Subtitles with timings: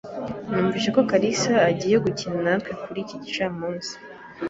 [0.49, 3.93] Numvise ko kalisa agiye gukina natwe kuri iki gicamunsi.